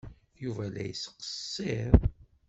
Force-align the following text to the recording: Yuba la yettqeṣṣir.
Yuba 0.43 0.65
la 0.73 0.83
yettqeṣṣir. 0.87 1.93